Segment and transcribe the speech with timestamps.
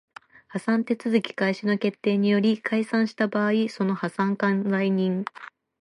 [0.47, 5.25] 破産手続開始の決定により解散した場合その破産管財人